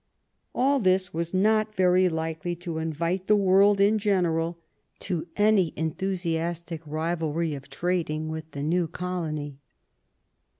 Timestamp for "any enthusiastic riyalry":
5.35-7.55